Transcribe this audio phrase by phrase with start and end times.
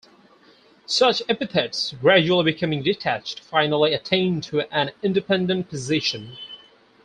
[0.87, 6.39] Such epithets gradually becoming detached finally attained to an independent position.